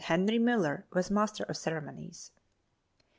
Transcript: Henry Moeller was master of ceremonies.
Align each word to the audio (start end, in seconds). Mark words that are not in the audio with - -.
Henry 0.05 0.39
Moeller 0.39 0.87
was 0.93 1.11
master 1.11 1.43
of 1.43 1.55
ceremonies. 1.57 2.31